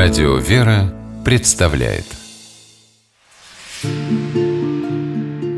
Радио 0.00 0.36
«Вера» 0.36 0.94
представляет 1.24 2.04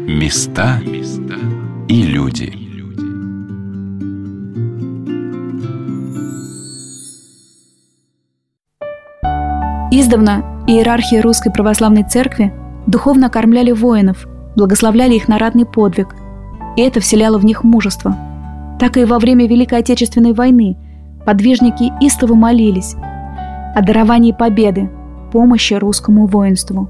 Места 0.07 0.81
и 1.87 2.03
люди 2.05 2.47
Издавна 9.91 10.65
иерархия 10.67 11.21
Русской 11.21 11.53
Православной 11.53 12.05
Церкви 12.05 12.51
духовно 12.87 13.29
кормляли 13.29 13.73
воинов, 13.73 14.27
благословляли 14.57 15.17
их 15.17 15.29
на 15.29 15.37
ратный 15.37 15.67
подвиг, 15.67 16.17
и 16.79 16.81
это 16.81 17.01
вселяло 17.01 17.37
в 17.37 17.45
них 17.45 17.63
мужество. 17.63 18.17
Так 18.81 18.97
и 18.97 19.05
во 19.05 19.19
время 19.19 19.47
Великой 19.47 19.81
Отечественной 19.81 20.33
войны 20.33 20.79
подвижники 21.27 21.93
истово 22.03 22.35
молились 22.35 22.97
о 23.75 23.83
даровании 23.83 24.33
победы, 24.33 24.91
помощи 25.33 25.75
русскому 25.75 26.27
воинству. 26.27 26.89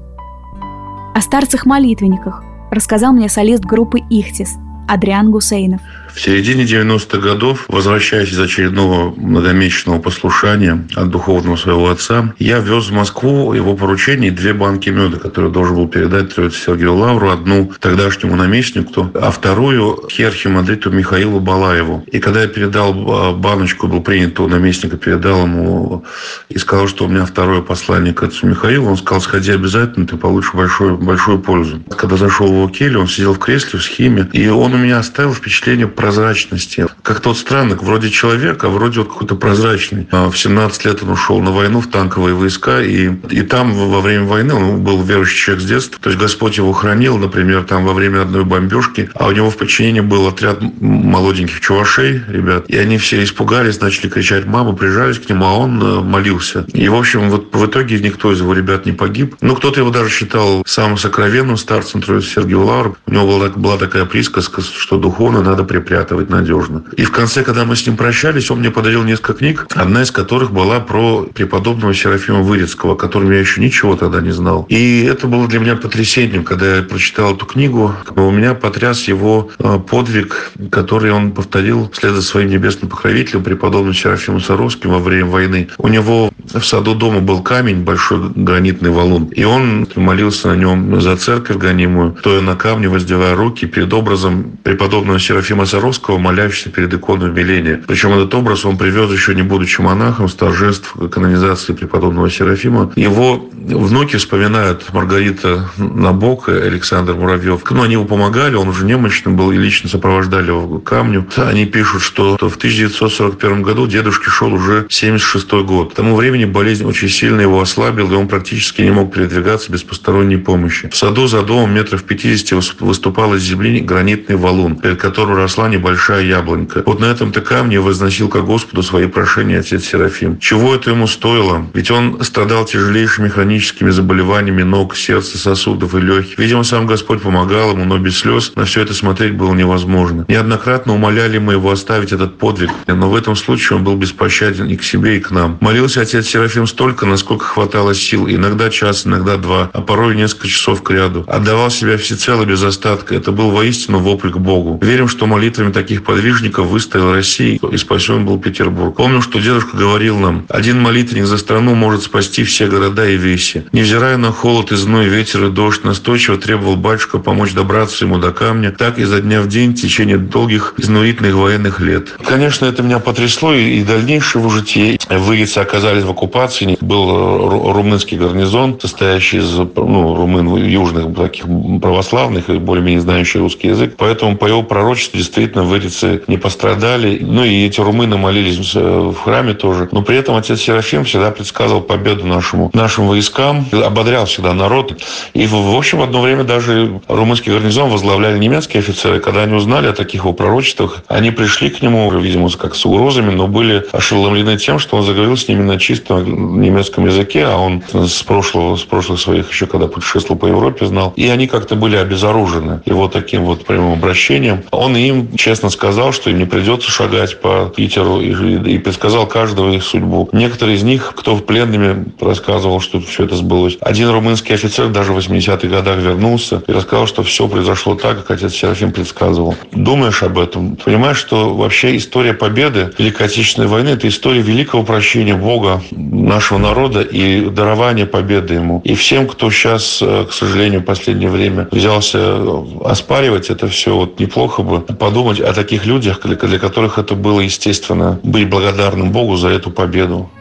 О 1.13 1.21
старцах-молитвенниках 1.21 2.43
рассказал 2.71 3.13
мне 3.13 3.29
солист 3.29 3.63
группы 3.63 3.99
«Ихтис» 4.09 4.57
Адриан 4.87 5.31
Гусейнов. 5.31 5.81
В 6.13 6.19
середине 6.19 6.65
90-х 6.65 7.17
годов, 7.19 7.65
возвращаясь 7.69 8.31
из 8.31 8.39
очередного 8.39 9.13
многомесячного 9.15 9.99
послушания 9.99 10.85
от 10.95 11.09
духовного 11.09 11.55
своего 11.55 11.89
отца, 11.89 12.33
я 12.37 12.59
вез 12.59 12.89
в 12.89 12.93
Москву 12.93 13.53
его 13.53 13.75
поручение 13.75 14.29
две 14.29 14.53
банки 14.53 14.89
меда, 14.89 15.17
которые 15.17 15.51
должен 15.51 15.75
был 15.75 15.87
передать 15.87 16.35
Троице 16.35 16.57
Сергею 16.57 16.95
Лавру, 16.95 17.29
одну 17.29 17.71
тогдашнему 17.79 18.35
наместнику, 18.35 19.09
а 19.13 19.31
вторую 19.31 20.07
хиархимандриту 20.11 20.91
Михаилу 20.91 21.39
Балаеву. 21.39 22.03
И 22.11 22.19
когда 22.19 22.41
я 22.41 22.47
передал 22.47 22.91
а, 22.91 23.31
баночку, 23.33 23.87
был 23.87 24.01
принят 24.01 24.39
у 24.39 24.47
наместника, 24.47 24.97
передал 24.97 25.43
ему 25.43 26.03
и 26.49 26.57
сказал, 26.57 26.87
что 26.87 27.05
у 27.05 27.07
меня 27.07 27.25
второе 27.25 27.61
послание 27.61 28.13
к 28.13 28.21
отцу 28.23 28.47
Михаилу, 28.47 28.89
он 28.89 28.97
сказал, 28.97 29.21
сходи 29.21 29.51
обязательно, 29.51 30.05
ты 30.05 30.17
получишь 30.17 30.53
большую, 30.53 30.97
большую 30.97 31.39
пользу. 31.39 31.81
Когда 31.89 32.17
зашел 32.17 32.47
в 32.47 32.53
его 32.53 32.67
келью, 32.67 32.99
он 32.99 33.07
сидел 33.07 33.33
в 33.33 33.39
кресле 33.39 33.79
в 33.79 33.83
схеме, 33.83 34.29
и 34.33 34.47
он 34.49 34.73
у 34.73 34.77
меня 34.77 34.99
оставил 34.99 35.33
впечатление 35.33 35.87
прозрачности. 36.01 36.87
Как 37.03 37.19
тот 37.19 37.37
странный, 37.37 37.75
вроде 37.75 38.09
человек, 38.09 38.63
а 38.63 38.69
вроде 38.69 38.99
вот 38.99 39.09
какой-то 39.09 39.35
прозрачный. 39.35 40.07
А 40.11 40.29
в 40.29 40.37
17 40.37 40.85
лет 40.85 41.03
он 41.03 41.09
ушел 41.09 41.39
на 41.41 41.51
войну 41.51 41.79
в 41.81 41.87
танковые 41.87 42.33
войска, 42.33 42.81
и, 42.81 43.11
и 43.29 43.41
там 43.43 43.73
во 43.73 44.01
время 44.01 44.25
войны 44.25 44.53
он 44.53 44.81
был 44.81 45.01
верующий 45.03 45.37
человек 45.37 45.63
с 45.63 45.67
детства. 45.67 45.99
То 46.01 46.09
есть 46.09 46.19
Господь 46.19 46.57
его 46.57 46.71
хранил, 46.73 47.17
например, 47.17 47.63
там 47.63 47.85
во 47.85 47.93
время 47.93 48.23
одной 48.23 48.45
бомбежки, 48.45 49.09
а 49.13 49.27
у 49.27 49.31
него 49.31 49.49
в 49.49 49.57
подчинении 49.57 50.01
был 50.01 50.27
отряд 50.27 50.59
молоденьких 50.81 51.59
чувашей, 51.59 52.21
ребят, 52.27 52.65
и 52.67 52.77
они 52.77 52.97
все 52.97 53.23
испугались, 53.23 53.79
начали 53.79 54.09
кричать 54.09 54.45
«мама», 54.45 54.73
прижались 54.73 55.19
к 55.19 55.29
нему, 55.29 55.45
а 55.45 55.53
он 55.53 55.81
э, 55.81 56.01
молился. 56.01 56.65
И, 56.73 56.87
в 56.89 56.95
общем, 56.95 57.29
вот 57.29 57.53
в 57.53 57.65
итоге 57.65 57.99
никто 57.99 58.31
из 58.31 58.39
его 58.39 58.53
ребят 58.53 58.85
не 58.85 58.91
погиб. 58.91 59.35
Ну, 59.41 59.55
кто-то 59.55 59.79
его 59.79 59.91
даже 59.91 60.09
считал 60.09 60.63
самым 60.65 60.97
сокровенным 60.97 61.57
старцем 61.57 62.01
Сергея 62.01 62.57
Лавр. 62.57 62.97
У 63.05 63.11
него 63.11 63.27
была, 63.27 63.49
была 63.49 63.77
такая 63.77 64.05
присказка, 64.05 64.61
что 64.61 64.97
духовно 64.97 65.41
надо 65.41 65.63
припрятать 65.63 65.90
припрятывать 65.91 66.29
надежно. 66.29 66.83
И 66.95 67.03
в 67.03 67.11
конце, 67.11 67.43
когда 67.43 67.65
мы 67.65 67.75
с 67.75 67.85
ним 67.85 67.97
прощались, 67.97 68.49
он 68.49 68.59
мне 68.59 68.71
подарил 68.71 69.03
несколько 69.03 69.33
книг, 69.33 69.67
одна 69.75 70.03
из 70.03 70.11
которых 70.11 70.51
была 70.51 70.79
про 70.79 71.23
преподобного 71.33 71.93
Серафима 71.93 72.41
Вырицкого, 72.41 72.93
о 72.93 72.95
котором 72.95 73.31
я 73.31 73.39
еще 73.39 73.59
ничего 73.59 73.95
тогда 73.97 74.21
не 74.21 74.31
знал. 74.31 74.65
И 74.69 75.03
это 75.03 75.27
было 75.27 75.47
для 75.47 75.59
меня 75.59 75.75
потрясением, 75.75 76.43
когда 76.43 76.77
я 76.77 76.83
прочитал 76.83 77.35
эту 77.35 77.45
книгу. 77.45 77.93
У 78.15 78.31
меня 78.31 78.53
потряс 78.53 79.03
его 79.09 79.49
э, 79.59 79.79
подвиг, 79.79 80.51
который 80.69 81.11
он 81.11 81.31
повторил 81.31 81.89
вслед 81.91 82.13
за 82.13 82.21
своим 82.21 82.49
небесным 82.49 82.89
покровителем, 82.89 83.43
преподобным 83.43 83.93
Серафимом 83.93 84.39
Саровским 84.39 84.91
во 84.91 84.99
время 84.99 85.25
войны. 85.25 85.67
У 85.77 85.89
него 85.89 86.31
в 86.53 86.63
саду 86.63 86.95
дома 86.95 87.19
был 87.19 87.41
камень, 87.41 87.83
большой 87.83 88.31
гранитный 88.35 88.91
валун, 88.91 89.25
и 89.25 89.43
он 89.43 89.87
молился 89.95 90.49
на 90.49 90.55
нем 90.55 91.01
за 91.01 91.17
церковь 91.17 91.57
гонимую, 91.57 92.15
стоя 92.19 92.41
на 92.41 92.55
камне, 92.55 92.87
воздевая 92.87 93.35
руки 93.35 93.65
перед 93.65 93.91
образом 93.93 94.57
преподобного 94.63 95.19
Серафима 95.19 95.65
Саровского, 95.65 95.80
Саровского, 95.81 96.19
молящийся 96.19 96.69
перед 96.69 96.93
иконой 96.93 97.29
умиления. 97.31 97.81
Причем 97.87 98.13
этот 98.13 98.33
образ 98.35 98.65
он 98.65 98.77
привез 98.77 99.11
еще 99.11 99.33
не 99.33 99.41
будучи 99.41 99.81
монахом 99.81 100.29
с 100.29 100.35
торжеств 100.35 100.93
канонизации 101.09 101.73
преподобного 101.73 102.29
Серафима. 102.29 102.91
Его 102.95 103.49
внуки 103.51 104.17
вспоминают 104.17 104.93
Маргарита 104.93 105.71
Набок 105.77 106.49
и 106.49 106.51
Александр 106.51 107.15
Муравьев. 107.15 107.63
Ну, 107.71 107.81
они 107.81 107.93
ему 107.93 108.05
помогали, 108.05 108.53
он 108.53 108.69
уже 108.69 108.85
немощным 108.85 109.35
был 109.35 109.51
и 109.51 109.57
лично 109.57 109.89
сопровождали 109.89 110.47
его 110.47 110.79
к 110.79 110.83
камню. 110.83 111.25
Они 111.37 111.65
пишут, 111.65 112.03
что 112.03 112.37
в 112.37 112.57
1941 112.57 113.63
году 113.63 113.87
дедушке 113.87 114.29
шел 114.29 114.53
уже 114.53 114.85
76 114.87 115.51
год. 115.65 115.93
К 115.93 115.95
тому 115.95 116.15
времени 116.15 116.45
болезнь 116.45 116.85
очень 116.85 117.09
сильно 117.09 117.41
его 117.41 117.59
ослабила, 117.59 118.11
и 118.11 118.15
он 118.15 118.27
практически 118.27 118.83
не 118.83 118.91
мог 118.91 119.11
передвигаться 119.11 119.71
без 119.71 119.81
посторонней 119.81 120.37
помощи. 120.37 120.89
В 120.89 120.95
саду 120.95 121.25
за 121.25 121.41
домом 121.41 121.73
метров 121.73 122.03
50 122.03 122.81
выступал 122.81 123.33
из 123.33 123.41
земли 123.41 123.79
гранитный 123.79 124.35
валун, 124.35 124.75
перед 124.75 125.01
которым 125.01 125.35
росла 125.35 125.70
небольшая 125.71 126.23
яблонька. 126.23 126.83
Вот 126.85 126.99
на 126.99 127.05
этом-то 127.05 127.41
камне 127.41 127.79
возносил 127.79 128.29
ко 128.29 128.41
Господу 128.41 128.83
свои 128.83 129.07
прошения 129.07 129.59
отец 129.59 129.85
Серафим. 129.85 130.39
Чего 130.39 130.75
это 130.75 130.91
ему 130.91 131.07
стоило? 131.07 131.67
Ведь 131.73 131.89
он 131.89 132.23
страдал 132.23 132.65
тяжелейшими 132.65 133.29
хроническими 133.29 133.89
заболеваниями 133.89 134.63
ног, 134.63 134.95
сердца, 134.95 135.37
сосудов 135.37 135.95
и 135.95 135.99
легких. 135.99 136.37
Видимо, 136.37 136.63
сам 136.63 136.85
Господь 136.85 137.21
помогал 137.21 137.71
ему, 137.71 137.85
но 137.85 137.97
без 137.97 138.19
слез 138.19 138.53
на 138.55 138.65
все 138.65 138.81
это 138.81 138.93
смотреть 138.93 139.33
было 139.33 139.53
невозможно. 139.53 140.25
Неоднократно 140.27 140.93
умоляли 140.93 141.37
мы 141.37 141.53
его 141.53 141.71
оставить 141.71 142.11
этот 142.11 142.37
подвиг, 142.37 142.69
но 142.87 143.09
в 143.09 143.15
этом 143.15 143.35
случае 143.35 143.77
он 143.77 143.83
был 143.83 143.95
беспощаден 143.95 144.67
и 144.67 144.75
к 144.75 144.83
себе, 144.83 145.17
и 145.17 145.19
к 145.19 145.31
нам. 145.31 145.57
Молился 145.61 146.01
отец 146.01 146.27
Серафим 146.27 146.67
столько, 146.67 147.05
насколько 147.05 147.45
хватало 147.45 147.95
сил, 147.95 148.27
иногда 148.27 148.69
час, 148.69 149.05
иногда 149.07 149.37
два, 149.37 149.69
а 149.73 149.81
порой 149.81 150.15
несколько 150.15 150.47
часов 150.47 150.83
к 150.83 150.91
ряду. 150.91 151.23
Отдавал 151.27 151.69
себя 151.69 151.97
всецело 151.97 152.45
без 152.45 152.63
остатка. 152.63 153.15
Это 153.15 153.31
был 153.31 153.51
воистину 153.51 153.99
вопль 153.99 154.31
к 154.31 154.37
Богу. 154.37 154.79
Верим, 154.81 155.07
что 155.07 155.25
молитва 155.25 155.60
молитвами 155.61 155.71
таких 155.71 156.03
подвижников 156.03 156.67
выстоял 156.67 157.13
Россия 157.13 157.59
и 157.71 157.77
спасен 157.77 158.25
был 158.25 158.39
Петербург. 158.39 158.95
Помню, 158.95 159.21
что 159.21 159.39
дедушка 159.39 159.77
говорил 159.77 160.17
нам, 160.17 160.45
один 160.49 160.81
молитвенник 160.81 161.25
за 161.25 161.37
страну 161.37 161.75
может 161.75 162.03
спасти 162.03 162.43
все 162.43 162.67
города 162.67 163.07
и 163.07 163.17
веси. 163.17 163.65
Невзирая 163.71 164.17
на 164.17 164.31
холод 164.31 164.71
и 164.71 164.75
зной, 164.75 165.05
ветер 165.05 165.45
и 165.45 165.49
дождь, 165.49 165.83
настойчиво 165.83 166.37
требовал 166.37 166.75
батюшка 166.75 167.19
помочь 167.19 167.53
добраться 167.53 168.05
ему 168.05 168.17
до 168.17 168.31
камня, 168.31 168.71
так 168.71 168.97
изо 168.97 169.21
дня 169.21 169.41
в 169.41 169.47
день 169.47 169.71
в 169.71 169.81
течение 169.81 170.17
долгих 170.17 170.73
изнурительных 170.77 171.35
военных 171.35 171.79
лет. 171.79 172.09
Конечно, 172.25 172.65
это 172.65 172.83
меня 172.83 172.99
потрясло, 172.99 173.53
и 173.53 173.83
дальнейшее 173.83 174.41
в 174.41 174.49
житие. 174.51 174.97
Выйцы 175.09 175.59
оказались 175.59 176.03
в 176.03 176.09
оккупации. 176.09 176.77
Был 176.81 177.73
румынский 177.73 178.17
гарнизон, 178.17 178.79
состоящий 178.79 179.37
из 179.37 179.51
ну, 179.57 180.15
румын 180.15 180.55
южных 180.55 181.15
таких 181.15 181.45
православных 181.81 182.49
и 182.49 182.57
более-менее 182.57 183.01
знающий 183.01 183.39
русский 183.39 183.69
язык. 183.69 183.95
Поэтому 183.97 184.37
по 184.37 184.45
его 184.45 184.63
пророчеству 184.63 185.17
действительно 185.17 185.50
действительно 185.51 185.63
вырицы 185.63 186.23
не 186.27 186.37
пострадали. 186.37 187.19
Ну 187.21 187.43
и 187.43 187.65
эти 187.65 187.81
румыны 187.81 188.17
молились 188.17 188.73
в 188.73 189.15
храме 189.15 189.53
тоже. 189.53 189.89
Но 189.91 190.01
при 190.01 190.17
этом 190.17 190.35
отец 190.35 190.61
Серафим 190.61 191.03
всегда 191.03 191.31
предсказывал 191.31 191.81
победу 191.81 192.25
нашему, 192.25 192.71
нашим 192.73 193.07
войскам, 193.07 193.65
ободрял 193.71 194.25
всегда 194.25 194.53
народ. 194.53 195.01
И, 195.33 195.45
в 195.47 195.75
общем, 195.75 196.01
одно 196.01 196.21
время 196.21 196.43
даже 196.43 197.01
румынский 197.07 197.51
гарнизон 197.51 197.89
возглавляли 197.89 198.37
немецкие 198.37 198.79
офицеры. 198.79 199.19
Когда 199.19 199.43
они 199.43 199.53
узнали 199.53 199.87
о 199.87 199.93
таких 199.93 200.21
его 200.21 200.33
пророчествах, 200.33 201.03
они 201.07 201.31
пришли 201.31 201.69
к 201.69 201.81
нему, 201.81 202.09
видимо, 202.11 202.49
как 202.51 202.75
с 202.75 202.85
угрозами, 202.85 203.31
но 203.31 203.47
были 203.47 203.83
ошеломлены 203.91 204.57
тем, 204.57 204.79
что 204.79 204.97
он 204.97 205.03
заговорил 205.03 205.37
с 205.37 205.47
ними 205.47 205.63
на 205.63 205.77
чистом 205.79 206.61
немецком 206.61 207.05
языке, 207.05 207.45
а 207.45 207.57
он 207.57 207.83
с 207.93 208.23
прошлого, 208.23 208.75
с 208.75 208.83
прошлых 208.83 209.19
своих 209.19 209.51
еще, 209.51 209.65
когда 209.65 209.87
путешествовал 209.87 210.39
по 210.39 210.47
Европе, 210.47 210.85
знал. 210.85 211.13
И 211.15 211.27
они 211.27 211.47
как-то 211.47 211.75
были 211.75 211.95
обезоружены 211.95 212.81
его 212.85 213.07
таким 213.07 213.45
вот 213.45 213.65
прямым 213.65 213.93
обращением. 213.93 214.63
Он 214.71 214.95
им 214.95 215.29
честно 215.41 215.69
сказал, 215.69 216.13
что 216.13 216.29
им 216.29 216.37
не 216.37 216.45
придется 216.45 216.91
шагать 216.91 217.41
по 217.41 217.71
Питеру 217.75 218.21
и, 218.21 218.73
и 218.73 218.77
предсказал 218.77 219.25
каждого 219.25 219.71
их 219.71 219.83
судьбу. 219.83 220.29
Некоторые 220.31 220.77
из 220.77 220.83
них, 220.83 221.13
кто 221.15 221.35
в 221.35 221.43
пленными, 221.43 222.05
рассказывал, 222.19 222.79
что 222.79 223.01
все 223.01 223.25
это 223.25 223.35
сбылось. 223.35 223.77
Один 223.81 224.09
румынский 224.09 224.53
офицер 224.53 224.89
даже 224.89 225.13
в 225.13 225.17
80-х 225.17 225.67
годах 225.67 225.97
вернулся 225.97 226.63
и 226.67 226.71
рассказал, 226.71 227.07
что 227.07 227.23
все 227.23 227.47
произошло 227.47 227.95
так, 227.95 228.17
как 228.17 228.37
отец 228.37 228.53
Серафим 228.53 228.91
предсказывал. 228.91 229.55
Думаешь 229.71 230.21
об 230.21 230.37
этом, 230.37 230.75
понимаешь, 230.75 231.17
что 231.17 231.53
вообще 231.55 231.97
история 231.97 232.33
победы 232.33 232.91
Великой 232.97 233.25
Отечественной 233.25 233.67
войны– 233.67 233.89
это 233.89 234.07
история 234.07 234.41
великого 234.41 234.83
прощения 234.83 235.35
Бога 235.35 235.81
нашего 235.91 236.59
народа 236.59 237.01
и 237.01 237.49
дарования 237.49 238.05
победы 238.05 238.55
ему. 238.55 238.81
И 238.83 238.93
всем, 238.93 239.27
кто 239.27 239.49
сейчас, 239.49 239.99
э, 240.01 240.25
к 240.29 240.33
сожалению, 240.33 240.81
в 240.81 240.85
последнее 240.85 241.29
время 241.29 241.67
взялся 241.71 242.37
оспаривать 242.85 243.49
это 243.49 243.67
все, 243.67 243.95
вот 243.95 244.19
неплохо 244.19 244.61
бы 244.61 244.81
подумать, 244.81 245.20
думать 245.21 245.39
о 245.39 245.53
таких 245.53 245.85
людях, 245.85 246.19
для 246.23 246.57
которых 246.57 246.97
это 246.97 247.13
было 247.13 247.41
естественно, 247.41 248.19
быть 248.23 248.49
благодарным 248.49 249.11
Богу 249.11 249.35
за 249.35 249.49
эту 249.49 249.69
победу. 249.69 250.31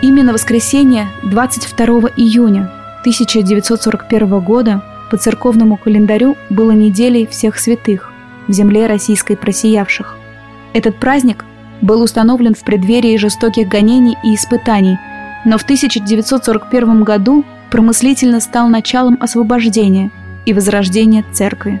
Именно 0.00 0.32
воскресенье 0.32 1.08
22 1.24 1.86
июня 2.16 2.70
1941 3.00 4.40
года 4.40 4.82
по 5.10 5.16
церковному 5.16 5.76
календарю 5.76 6.36
было 6.50 6.70
неделей 6.70 7.26
всех 7.26 7.58
святых 7.58 8.12
в 8.46 8.52
земле 8.52 8.86
российской 8.86 9.36
просиявших. 9.36 10.16
Этот 10.72 11.00
праздник 11.00 11.44
был 11.82 12.00
установлен 12.00 12.54
в 12.54 12.60
преддверии 12.60 13.16
жестоких 13.16 13.68
гонений 13.68 14.16
и 14.22 14.34
испытаний, 14.36 14.98
Но 15.44 15.58
в 15.58 15.62
1941 15.62 17.02
году 17.02 17.44
промыслительно 17.70 18.40
стал 18.40 18.68
началом 18.68 19.16
освобождения 19.20 20.10
и 20.44 20.52
возрождения 20.52 21.24
церкви. 21.32 21.80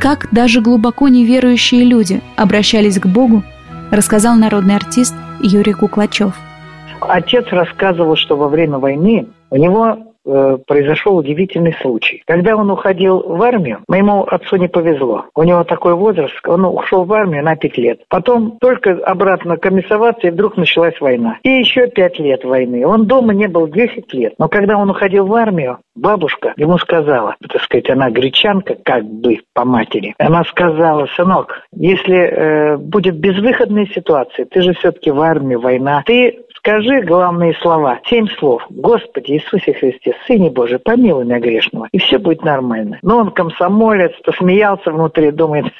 Как 0.00 0.28
даже 0.32 0.62
глубоко 0.62 1.08
неверующие 1.08 1.84
люди 1.84 2.22
обращались 2.34 2.98
к 2.98 3.06
Богу, 3.06 3.42
рассказал 3.90 4.34
народный 4.34 4.74
артист 4.74 5.14
Юрий 5.42 5.74
Куклачев. 5.74 6.34
Отец 7.02 7.44
рассказывал, 7.50 8.16
что 8.16 8.38
во 8.38 8.48
время 8.48 8.78
войны 8.78 9.26
у 9.50 9.56
него 9.56 10.09
Э, 10.32 10.58
произошел 10.64 11.16
удивительный 11.16 11.74
случай. 11.80 12.22
Когда 12.24 12.54
он 12.54 12.70
уходил 12.70 13.20
в 13.20 13.42
армию, 13.42 13.80
моему 13.88 14.22
отцу 14.22 14.56
не 14.56 14.68
повезло. 14.68 15.24
У 15.34 15.42
него 15.42 15.64
такой 15.64 15.94
возраст, 15.94 16.34
он 16.46 16.64
ушел 16.66 17.04
в 17.04 17.12
армию 17.12 17.42
на 17.42 17.56
пять 17.56 17.76
лет. 17.76 18.02
Потом 18.08 18.56
только 18.60 18.92
обратно 18.92 19.56
комиссоваться, 19.56 20.28
и 20.28 20.30
вдруг 20.30 20.56
началась 20.56 21.00
война. 21.00 21.38
И 21.42 21.48
еще 21.48 21.88
пять 21.88 22.20
лет 22.20 22.44
войны. 22.44 22.86
Он 22.86 23.06
дома 23.06 23.34
не 23.34 23.48
был 23.48 23.66
10 23.66 24.12
лет. 24.14 24.34
Но 24.38 24.48
когда 24.48 24.78
он 24.78 24.88
уходил 24.88 25.26
в 25.26 25.34
армию, 25.34 25.78
бабушка 25.96 26.54
ему 26.56 26.78
сказала, 26.78 27.34
так 27.48 27.62
сказать, 27.62 27.90
она 27.90 28.10
гречанка, 28.10 28.76
как 28.84 29.04
бы 29.04 29.40
по 29.52 29.64
матери, 29.64 30.14
она 30.18 30.44
сказала, 30.44 31.06
сынок, 31.16 31.62
если 31.74 32.16
э, 32.16 32.76
будет 32.76 33.16
безвыходная 33.16 33.86
ситуация, 33.86 34.46
ты 34.46 34.62
же 34.62 34.74
все-таки 34.74 35.10
в 35.10 35.20
армии, 35.20 35.56
война, 35.56 36.04
ты 36.06 36.38
Скажи 36.60 37.00
главные 37.00 37.54
слова, 37.54 38.00
семь 38.04 38.28
слов. 38.38 38.62
Господи 38.68 39.32
Иисусе 39.32 39.72
Христе, 39.72 40.14
Сыне 40.26 40.50
Божий, 40.50 40.78
помилуй 40.78 41.24
меня 41.24 41.38
грешного. 41.38 41.88
И 41.90 41.98
все 41.98 42.18
будет 42.18 42.44
нормально. 42.44 42.98
Но 43.00 43.16
он 43.16 43.30
комсомолец, 43.30 44.12
посмеялся 44.22 44.90
внутри, 44.90 45.30
думает, 45.30 45.72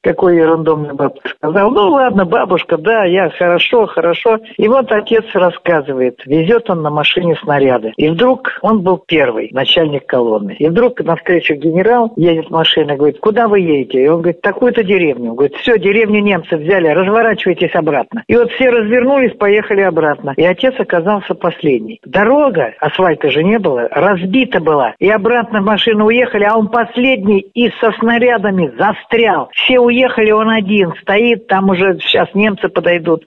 какой 0.00 0.36
ерунду 0.36 0.78
мне 0.78 0.94
бабушка 0.94 1.28
сказал. 1.28 1.70
Ну 1.70 1.90
ладно, 1.90 2.24
бабушка, 2.24 2.78
да, 2.78 3.04
я 3.04 3.28
хорошо, 3.28 3.86
хорошо. 3.86 4.38
И 4.56 4.66
вот 4.66 4.90
отец 4.92 5.26
рассказывает, 5.34 6.22
везет 6.24 6.70
он 6.70 6.80
на 6.80 6.88
машине 6.88 7.36
снаряды. 7.42 7.92
И 7.98 8.08
вдруг 8.08 8.58
он 8.62 8.80
был 8.80 8.96
первый, 9.06 9.50
начальник 9.52 10.06
колонны. 10.06 10.56
И 10.58 10.66
вдруг 10.70 11.00
навстречу 11.00 11.54
генерал 11.54 12.14
едет 12.16 12.48
машина, 12.48 12.96
говорит, 12.96 13.18
куда 13.20 13.46
вы 13.46 13.60
едете? 13.60 14.02
И 14.02 14.08
он 14.08 14.22
говорит, 14.22 14.40
такую-то 14.40 14.84
деревню. 14.84 15.32
Он 15.32 15.36
говорит, 15.36 15.56
все, 15.56 15.78
деревню 15.78 16.20
немцы 16.20 16.56
взяли, 16.56 16.88
разворачивайтесь 16.88 17.74
обратно. 17.74 18.24
И 18.26 18.34
вот 18.36 18.50
все 18.52 18.70
развернулись, 18.70 19.36
поехали 19.36 19.82
обратно 19.82 20.13
обратно. 20.14 20.34
И 20.36 20.44
отец 20.44 20.74
оказался 20.78 21.34
последний. 21.34 22.00
Дорога, 22.04 22.74
асфальта 22.80 23.30
же 23.30 23.42
не 23.42 23.58
было, 23.58 23.88
разбита 23.90 24.60
была. 24.60 24.94
И 24.98 25.08
обратно 25.08 25.60
в 25.60 25.64
машину 25.64 26.06
уехали, 26.06 26.44
а 26.44 26.56
он 26.56 26.68
последний 26.68 27.40
и 27.40 27.70
со 27.80 27.92
снарядами 27.98 28.72
застрял. 28.78 29.50
Все 29.52 29.78
уехали, 29.78 30.30
он 30.30 30.50
один 30.50 30.94
стоит, 31.00 31.46
там 31.46 31.70
уже 31.70 31.98
сейчас 32.00 32.28
немцы 32.34 32.68
подойдут. 32.68 33.24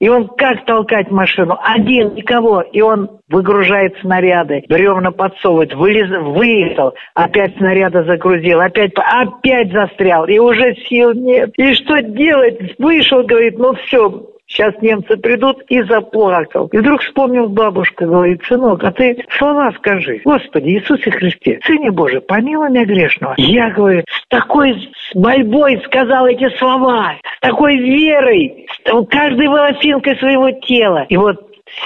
И 0.00 0.08
он 0.08 0.28
как 0.28 0.64
толкать 0.64 1.10
машину? 1.10 1.58
Один, 1.62 2.14
никого. 2.14 2.60
И 2.60 2.80
он 2.80 3.10
выгружает 3.28 3.96
снаряды, 4.00 4.62
бревна 4.68 5.10
подсовывает, 5.10 5.74
вылез, 5.74 6.08
выехал, 6.22 6.94
опять 7.14 7.56
снаряда 7.56 8.04
загрузил, 8.04 8.60
опять, 8.60 8.92
опять 8.94 9.72
застрял, 9.72 10.26
и 10.26 10.38
уже 10.38 10.76
сил 10.88 11.12
нет. 11.12 11.50
И 11.56 11.74
что 11.74 12.00
делать? 12.02 12.78
Вышел, 12.78 13.24
говорит, 13.24 13.58
ну 13.58 13.74
все, 13.74 14.26
Сейчас 14.46 14.74
немцы 14.80 15.16
придут 15.16 15.62
и 15.68 15.82
заплакал. 15.82 16.68
И 16.68 16.78
вдруг 16.78 17.02
вспомнил 17.02 17.48
бабушка, 17.48 18.06
говорит, 18.06 18.42
сынок, 18.44 18.82
а 18.84 18.92
ты 18.92 19.24
слова 19.36 19.72
скажи. 19.78 20.20
Господи, 20.24 20.68
Иисусе 20.68 21.10
Христе, 21.10 21.60
Сыне 21.64 21.90
Божий, 21.90 22.20
помилуй 22.20 22.70
меня 22.70 22.84
грешного. 22.84 23.34
Я, 23.38 23.70
говорю, 23.70 24.04
с 24.08 24.28
такой 24.28 24.90
мольбой 25.14 25.82
сказал 25.86 26.26
эти 26.26 26.48
слова, 26.56 27.14
с 27.38 27.40
такой 27.40 27.76
верой, 27.76 28.66
каждой 29.10 29.48
волосинкой 29.48 30.16
своего 30.16 30.50
тела. 30.60 31.06
И 31.08 31.16
вот 31.16 31.36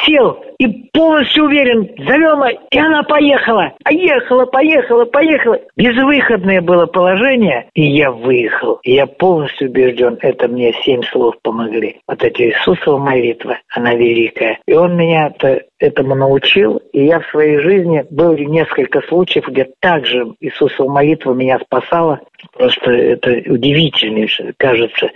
сел 0.04 0.38
и 0.60 0.90
полностью 0.92 1.46
уверен, 1.46 1.88
зовем, 1.96 2.44
и 2.70 2.78
она 2.78 3.02
поехала. 3.02 3.72
А 3.82 3.92
ехала, 3.92 4.44
поехала, 4.44 5.06
поехала. 5.06 5.58
Безвыходное 5.74 6.60
было 6.60 6.84
положение, 6.84 7.70
и 7.72 7.82
я 7.82 8.10
выехал. 8.10 8.78
Я 8.82 9.06
полностью 9.06 9.70
убежден, 9.70 10.18
это 10.20 10.48
мне 10.48 10.74
семь 10.84 11.02
слов 11.04 11.36
помогли. 11.42 12.00
Вот 12.06 12.22
эти 12.22 12.42
Иисусова 12.42 12.98
молитва, 12.98 13.56
она 13.74 13.94
великая. 13.94 14.58
И 14.66 14.74
он 14.74 14.98
меня 14.98 15.32
-то 15.40 15.62
этому 15.78 16.14
научил, 16.14 16.76
и 16.92 17.06
я 17.06 17.20
в 17.20 17.26
своей 17.30 17.58
жизни 17.58 18.04
был 18.10 18.36
несколько 18.36 19.00
случаев, 19.08 19.48
где 19.48 19.66
также 19.80 20.34
Иисусова 20.40 20.90
молитва 20.90 21.32
меня 21.32 21.58
спасала. 21.58 22.20
Просто 22.52 22.90
это 22.90 23.30
удивительно, 23.50 24.26
кажется. 24.58 25.08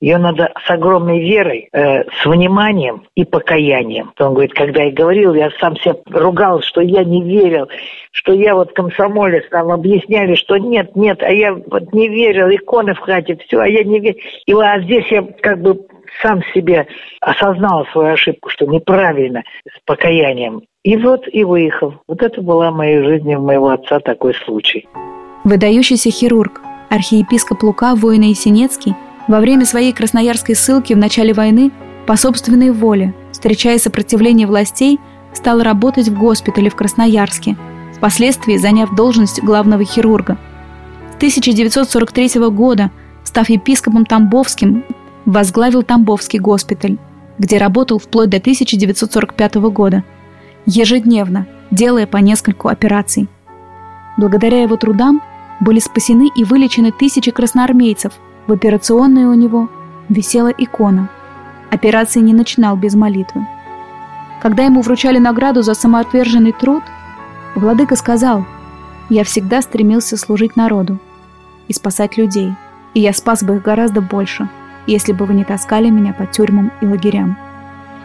Ее 0.00 0.18
надо 0.18 0.52
с 0.64 0.70
огромной 0.70 1.18
верой, 1.18 1.68
э, 1.72 2.04
с 2.04 2.24
вниманием 2.24 3.02
и 3.16 3.24
покаянием. 3.24 4.12
Он 4.20 4.32
говорит, 4.32 4.54
когда 4.54 4.84
я 4.84 4.92
говорил, 4.92 5.34
я 5.34 5.50
сам 5.58 5.76
себя 5.76 5.96
ругал, 6.06 6.62
что 6.62 6.80
я 6.80 7.02
не 7.02 7.22
верил, 7.22 7.68
что 8.12 8.32
я 8.32 8.54
вот 8.54 8.72
комсомолец, 8.72 9.44
нам 9.50 9.72
объясняли, 9.72 10.36
что 10.36 10.56
нет, 10.56 10.94
нет, 10.94 11.20
а 11.22 11.32
я 11.32 11.52
вот 11.52 11.92
не 11.92 12.08
верил, 12.08 12.48
иконы 12.48 12.94
в 12.94 13.00
хате, 13.00 13.38
все, 13.44 13.58
а 13.58 13.66
я 13.66 13.82
не 13.82 13.98
верил. 13.98 14.20
И 14.46 14.54
вот 14.54 14.64
а 14.64 14.80
здесь 14.80 15.06
я 15.10 15.22
как 15.22 15.60
бы 15.62 15.80
сам 16.22 16.42
себе 16.54 16.86
осознал 17.20 17.84
свою 17.86 18.12
ошибку, 18.12 18.50
что 18.50 18.66
неправильно, 18.66 19.42
с 19.66 19.80
покаянием. 19.84 20.62
И 20.84 20.96
вот 20.96 21.24
и 21.30 21.42
выехал. 21.42 21.94
Вот 22.06 22.22
это 22.22 22.40
была 22.40 22.70
в 22.70 22.76
моей 22.76 23.02
жизни, 23.02 23.34
у 23.34 23.42
моего 23.42 23.70
отца 23.70 23.98
такой 23.98 24.34
случай. 24.34 24.86
Выдающийся 25.42 26.10
хирург, 26.10 26.60
архиепископ 26.88 27.64
Лука 27.64 27.94
Воина 27.96 28.24
Есенецкий 28.24 28.94
во 29.28 29.40
время 29.40 29.64
своей 29.66 29.92
красноярской 29.92 30.56
ссылки 30.56 30.94
в 30.94 30.98
начале 30.98 31.32
войны 31.32 31.70
по 32.06 32.16
собственной 32.16 32.70
воле, 32.70 33.14
встречая 33.30 33.78
сопротивление 33.78 34.46
властей, 34.46 34.98
стал 35.34 35.62
работать 35.62 36.08
в 36.08 36.18
госпитале 36.18 36.70
в 36.70 36.74
Красноярске, 36.74 37.56
впоследствии 37.94 38.56
заняв 38.56 38.94
должность 38.94 39.42
главного 39.42 39.84
хирурга. 39.84 40.38
С 41.12 41.16
1943 41.16 42.48
года, 42.48 42.90
став 43.24 43.48
епископом 43.50 44.06
Тамбовским, 44.06 44.84
возглавил 45.26 45.82
Тамбовский 45.82 46.38
госпиталь, 46.38 46.96
где 47.38 47.58
работал 47.58 47.98
вплоть 47.98 48.30
до 48.30 48.38
1945 48.38 49.54
года, 49.56 50.02
ежедневно 50.64 51.46
делая 51.70 52.06
по 52.06 52.16
нескольку 52.16 52.68
операций. 52.68 53.28
Благодаря 54.16 54.62
его 54.62 54.76
трудам 54.76 55.22
были 55.60 55.78
спасены 55.80 56.30
и 56.34 56.44
вылечены 56.44 56.92
тысячи 56.92 57.30
красноармейцев. 57.30 58.12
В 58.48 58.52
операционной 58.52 59.26
у 59.26 59.34
него 59.34 59.68
висела 60.08 60.48
икона. 60.48 61.10
Операции 61.70 62.20
не 62.20 62.32
начинал 62.32 62.78
без 62.78 62.94
молитвы. 62.94 63.46
Когда 64.40 64.64
ему 64.64 64.80
вручали 64.80 65.18
награду 65.18 65.60
за 65.60 65.74
самоотверженный 65.74 66.52
труд, 66.52 66.82
владыка 67.54 67.94
сказал, 67.94 68.46
«Я 69.10 69.24
всегда 69.24 69.60
стремился 69.60 70.16
служить 70.16 70.56
народу 70.56 70.98
и 71.68 71.74
спасать 71.74 72.16
людей, 72.16 72.54
и 72.94 73.00
я 73.00 73.12
спас 73.12 73.44
бы 73.44 73.56
их 73.56 73.62
гораздо 73.62 74.00
больше, 74.00 74.48
если 74.86 75.12
бы 75.12 75.26
вы 75.26 75.34
не 75.34 75.44
таскали 75.44 75.90
меня 75.90 76.14
по 76.14 76.24
тюрьмам 76.24 76.72
и 76.80 76.86
лагерям». 76.86 77.36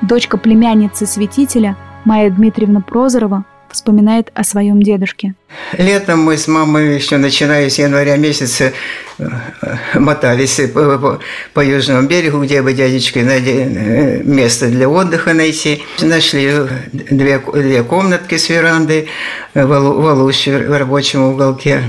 Дочка 0.02 0.38
племянницы 0.38 1.06
святителя, 1.06 1.78
Майя 2.04 2.30
Дмитриевна 2.30 2.82
Прозорова, 2.82 3.46
вспоминает 3.74 4.32
о 4.34 4.44
своем 4.44 4.82
дедушке. 4.82 5.36
Летом 5.78 6.22
мы 6.22 6.38
с 6.38 6.48
мамой 6.48 6.96
еще 6.96 7.18
начиная 7.18 7.70
с 7.70 7.78
января 7.78 8.16
месяца 8.18 8.74
э, 9.18 9.30
мотались 9.96 10.62
по, 10.74 10.98
по, 10.98 11.20
по 11.54 11.60
южному 11.60 12.08
берегу, 12.08 12.44
где 12.44 12.62
бы 12.62 12.74
дядечке 12.74 13.24
найти 13.24 13.66
место 14.24 14.68
для 14.70 14.88
отдыха 14.88 15.34
найти. 15.34 15.84
Нашли 16.02 16.52
две, 16.92 17.40
две 17.40 17.84
комнатки 17.84 18.38
с 18.38 18.50
верандой 18.50 19.10
в, 19.54 19.66
в, 19.66 20.32
в 20.32 20.78
рабочем 20.78 21.24
уголке. 21.24 21.84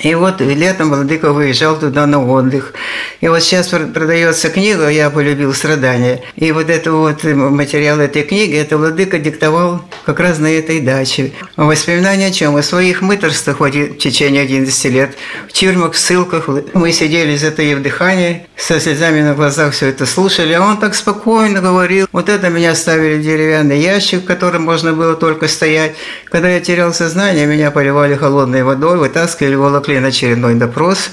И 0.00 0.14
вот 0.14 0.40
летом 0.40 0.88
Владыка 0.90 1.32
выезжал 1.32 1.78
туда 1.78 2.06
на 2.06 2.24
отдых. 2.24 2.74
И 3.20 3.28
вот 3.28 3.42
сейчас 3.42 3.68
продается 3.68 4.50
книга 4.50 4.88
«Я 4.88 5.10
полюбил 5.10 5.54
страдания». 5.54 6.20
И 6.36 6.52
вот 6.52 6.68
это 6.68 6.92
вот 6.92 7.22
материал 7.24 8.00
этой 8.00 8.22
книги, 8.22 8.56
это 8.56 8.76
Владыка 8.76 9.18
диктовал 9.18 9.82
как 10.04 10.20
раз 10.20 10.38
на 10.38 10.46
этой 10.46 10.80
даче. 10.80 11.32
Воспоминания 11.56 12.26
о 12.26 12.30
чем? 12.30 12.56
О 12.56 12.62
своих 12.62 13.02
мыторствах 13.02 13.60
в 13.60 13.96
течение 13.96 14.42
11 14.42 14.84
лет. 14.92 15.16
В 15.48 15.52
тюрьмах, 15.52 15.92
в 15.92 15.98
ссылках. 15.98 16.48
Мы 16.74 16.92
сидели 16.92 17.36
за 17.36 17.48
это 17.48 17.62
в 17.62 17.82
дыхании, 17.82 18.46
со 18.56 18.78
слезами 18.80 19.20
на 19.22 19.34
глазах 19.34 19.72
все 19.72 19.88
это 19.88 20.06
слушали. 20.06 20.52
А 20.52 20.62
он 20.62 20.78
так 20.78 20.94
спокойно 20.94 21.60
говорил. 21.60 22.06
Вот 22.12 22.28
это 22.28 22.48
меня 22.50 22.74
ставили 22.74 23.18
в 23.18 23.22
деревянный 23.22 23.80
ящик, 23.80 24.22
в 24.22 24.26
котором 24.26 24.62
можно 24.62 24.92
было 24.92 25.14
только 25.14 25.48
стоять. 25.48 25.94
Когда 26.30 26.48
я 26.48 26.60
терял 26.60 26.92
сознание, 26.92 27.46
меня 27.46 27.70
поливали 27.70 28.14
холодной 28.14 28.62
водой, 28.62 28.98
вытаскивали, 28.98 29.54
волокли 29.54 30.00
на 30.00 30.08
очередной 30.08 30.54
допрос, 30.54 31.10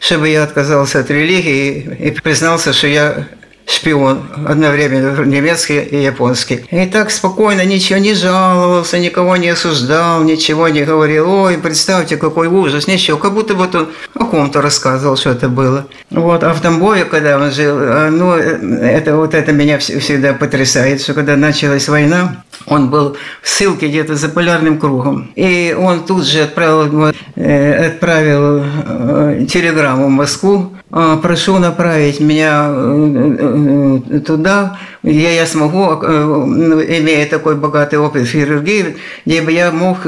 чтобы 0.00 0.28
я 0.28 0.44
отказался 0.44 1.00
от 1.00 1.10
религии 1.10 1.96
и 1.98 2.10
признался, 2.10 2.72
что 2.72 2.86
я 2.86 3.28
шпион, 3.70 4.22
одновременно 4.46 5.22
немецкий 5.24 5.80
и 5.80 6.02
японский. 6.02 6.64
И 6.70 6.86
так 6.86 7.10
спокойно 7.10 7.64
ничего 7.64 7.98
не 7.98 8.14
жаловался, 8.14 8.98
никого 8.98 9.36
не 9.36 9.48
осуждал, 9.48 10.22
ничего 10.24 10.68
не 10.68 10.82
говорил. 10.82 11.30
Ой, 11.30 11.58
представьте, 11.58 12.16
какой 12.16 12.48
ужас, 12.48 12.86
ничего. 12.86 13.16
Как 13.18 13.32
будто 13.32 13.54
вот 13.54 13.74
он 13.74 13.88
о 14.14 14.24
ком-то 14.24 14.60
рассказывал, 14.60 15.16
что 15.16 15.30
это 15.30 15.48
было. 15.48 15.86
Вот, 16.10 16.42
а 16.42 16.52
в 16.52 16.60
Тамбове, 16.60 17.04
когда 17.04 17.36
он 17.38 17.50
жил, 17.52 17.76
а, 17.78 18.10
ну, 18.10 18.32
это 18.32 19.16
вот 19.16 19.34
это 19.34 19.52
меня 19.52 19.78
всегда 19.78 20.32
потрясает, 20.34 21.00
что 21.00 21.14
когда 21.14 21.36
началась 21.36 21.88
война, 21.88 22.42
он 22.66 22.90
был 22.90 23.16
в 23.42 23.48
ссылке 23.48 23.88
где-то 23.88 24.16
за 24.16 24.28
полярным 24.28 24.78
кругом. 24.78 25.30
И 25.36 25.76
он 25.78 26.04
тут 26.04 26.26
же 26.26 26.42
отправил, 26.42 27.12
э, 27.36 27.86
отправил 27.86 28.64
э, 28.64 29.46
телеграмму 29.48 30.06
в 30.06 30.10
Москву, 30.10 30.72
«А, 30.74 30.79
прошу 30.90 31.58
направить 31.58 32.20
меня 32.20 32.68
э, 32.68 34.20
туда, 34.26 34.78
где 35.02 35.36
я 35.36 35.46
смогу, 35.46 35.94
имея 36.02 37.26
такой 37.26 37.54
богатый 37.54 37.98
опыт 37.98 38.26
хирургии, 38.26 38.96
где 39.24 39.40
бы 39.40 39.52
я 39.52 39.70
мог 39.70 39.98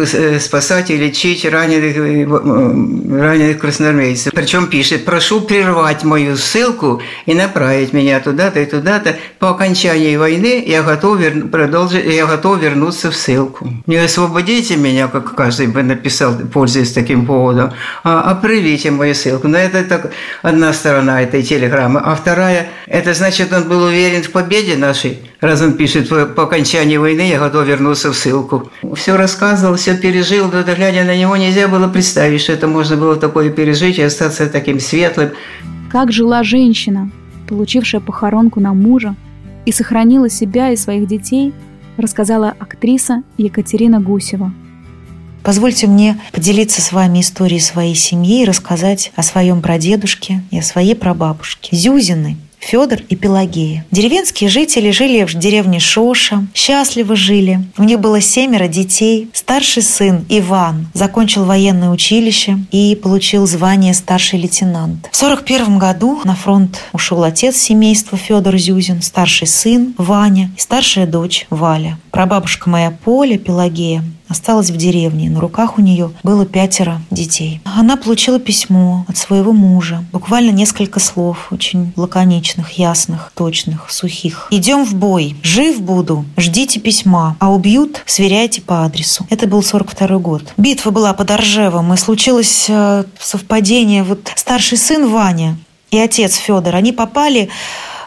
спасать 0.41 0.91
и 0.91 0.97
лечить 0.97 1.45
раненых, 1.45 1.97
раненых 1.97 3.59
красноармейцев. 3.59 4.33
Причем 4.35 4.67
пишет, 4.67 5.05
прошу 5.05 5.41
прервать 5.41 6.05
мою 6.05 6.37
ссылку 6.37 7.01
и 7.27 7.35
направить 7.35 7.93
меня 7.93 8.21
туда-то 8.21 8.61
и 8.61 8.67
туда-то. 8.67 9.17
По 9.39 9.51
окончании 9.51 10.17
войны 10.17 10.63
я 10.67 10.83
готов 10.83 11.21
продолжить, 11.51 12.05
я 12.05 12.27
готов 12.27 12.61
вернуться 12.61 13.11
в 13.11 13.17
ссылку. 13.17 13.69
Не 13.87 13.97
освободите 13.97 14.77
меня, 14.77 15.09
как 15.09 15.35
каждый 15.35 15.69
бы 15.69 15.83
написал, 15.83 16.35
пользуясь 16.53 16.93
таким 16.93 17.25
поводом, 17.25 17.73
а, 18.05 18.31
а 18.31 18.35
привите 18.35 18.91
мою 18.91 19.15
ссылку. 19.15 19.49
Но 19.49 19.59
это 19.59 19.85
так 19.85 20.11
одна 20.43 20.72
сторона 20.73 21.23
этой 21.23 21.43
телеграммы. 21.43 22.01
А 22.03 22.15
вторая, 22.15 22.69
это 22.87 23.15
значит, 23.15 23.53
он 23.53 23.69
был 23.69 23.83
уверен 23.83 24.23
в 24.23 24.31
победе 24.31 24.77
нашей, 24.77 25.19
раз 25.41 25.63
он 25.63 25.75
пишет, 25.75 26.09
по 26.09 26.43
окончании 26.43 26.97
войны 26.97 27.29
я 27.29 27.39
готов 27.39 27.67
вернуться 27.67 28.11
в 28.11 28.17
ссылку. 28.17 28.71
Все 28.95 29.17
рассказывал, 29.17 29.77
все 29.77 29.97
пережил, 29.97 30.51
но 30.53 30.63
глядя 30.63 31.05
на 31.05 31.17
него, 31.17 31.37
нельзя 31.37 31.69
было 31.69 31.89
представить, 31.89 32.41
что 32.41 32.53
это 32.53 32.67
можно 32.67 32.97
было 32.97 33.17
такое 33.17 33.51
пережить 33.51 33.99
и 33.99 34.03
остаться 34.03 34.49
таким 34.49 34.81
светлым. 34.81 35.31
Как 35.91 36.13
жила 36.13 36.43
женщина, 36.43 37.11
получившая 37.49 38.01
похоронку 38.01 38.61
на 38.61 38.73
мужа, 38.73 39.15
и 39.65 39.73
сохранила 39.73 40.29
себя 40.29 40.71
и 40.71 40.77
своих 40.77 41.07
детей– 41.07 41.53
рассказала 41.97 42.55
актриса 42.59 43.23
Екатерина 43.37 44.01
Гусева. 44.01 44.53
Позвольте 45.43 45.87
мне 45.87 46.19
поделиться 46.33 46.81
с 46.81 46.93
вами 46.93 47.21
историей 47.21 47.61
своей 47.61 47.95
семьи 47.95 48.43
и 48.43 48.45
рассказать 48.45 49.13
о 49.17 49.23
своем 49.23 49.63
прадедушке 49.63 50.43
и 50.51 50.59
о 50.59 50.63
своей 50.63 50.95
прабабушке. 50.95 51.77
Зюзины 51.77 52.37
Федор 52.63 53.01
и 53.09 53.17
Пелагея. 53.17 53.85
Деревенские 53.91 54.49
жители 54.49 54.93
жили 54.93 55.25
в 55.25 55.35
деревне 55.35 55.81
Шоша, 55.81 56.47
счастливо 56.55 57.17
жили. 57.17 57.61
У 57.77 57.83
них 57.83 57.99
было 57.99 58.21
семеро 58.21 58.69
детей. 58.69 59.29
Старший 59.33 59.83
сын 59.83 60.25
Иван 60.29 60.87
закончил 60.95 61.45
военное 61.45 61.91
училище 61.91 62.59
и 62.71 62.95
получил 62.95 63.47
звание 63.47 63.95
старший 63.95 64.39
лейтенант. 64.39 65.09
В 65.11 65.23
1941 65.23 65.79
году 65.79 66.21
на 66.25 66.37
фронт 66.37 66.79
ушел 66.93 67.25
отец 67.25 67.57
семейства 67.57 68.17
Федор 68.17 68.57
Зюзин, 68.57 69.03
старший 69.03 69.49
сын 69.49 69.95
Ваня 69.99 70.51
и 70.57 70.61
старшая 70.61 71.07
дочь 71.07 71.47
Валя. 71.51 71.99
Прабабушка 72.13 72.71
моя 72.71 72.93
Поля, 72.93 73.39
Пелагея, 73.39 74.05
осталась 74.33 74.71
в 74.71 74.77
деревне. 74.77 75.31
На 75.31 75.41
руках 75.41 75.79
у 75.79 75.83
нее 75.83 76.11
было 76.23 76.45
пятеро 76.45 77.01
детей. 77.11 77.61
Она 77.65 77.97
получила 77.97 78.41
письмо 78.41 79.05
от 79.09 79.17
своего 79.17 79.53
мужа. 79.53 80.05
Буквально 80.13 80.51
несколько 80.51 80.99
слов, 80.99 81.49
очень 81.51 81.93
лаконичных, 81.97 82.73
ясных, 82.73 83.31
точных, 83.35 83.91
сухих. 83.91 84.49
«Идем 84.51 84.85
в 84.85 84.95
бой. 84.95 85.37
Жив 85.43 85.81
буду. 85.81 86.25
Ждите 86.37 86.81
письма. 86.81 87.37
А 87.39 87.53
убьют, 87.53 88.03
сверяйте 88.07 88.61
по 88.61 88.85
адресу». 88.85 89.27
Это 89.31 89.47
был 89.47 89.63
42 89.63 90.19
год. 90.19 90.43
Битва 90.57 90.91
была 90.91 91.15
под 91.15 91.31
Оржевом, 91.31 91.93
и 91.93 91.97
случилось 91.97 92.67
э, 92.69 93.05
совпадение. 93.19 94.03
Вот 94.03 94.33
старший 94.35 94.79
сын 94.79 95.09
Ваня 95.09 95.57
и 95.93 95.99
отец 95.99 96.37
Федор, 96.37 96.75
они 96.75 96.93
попали 96.93 97.51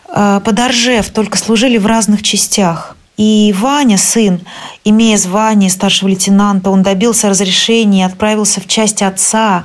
э, 0.10 0.42
под 0.44 0.60
Оржев, 0.60 1.10
только 1.12 1.38
служили 1.38 1.78
в 1.78 1.86
разных 1.86 2.24
частях. 2.24 2.98
И 3.18 3.54
Ваня, 3.58 3.98
сын, 3.98 4.42
имея 4.84 5.18
звание 5.18 5.70
старшего 5.70 6.10
лейтенанта, 6.10 6.70
он 6.70 6.84
добился 6.84 7.30
разрешения 7.30 8.02
и 8.02 8.06
отправился 8.06 8.60
в 8.62 8.68
часть 8.68 9.02
отца 9.02 9.64